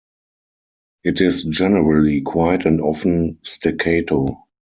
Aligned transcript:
It 1.03 1.21
is 1.21 1.43
generally 1.43 2.21
quiet 2.21 2.65
and 2.65 2.81
often 2.81 3.37
staccato. 3.43 4.45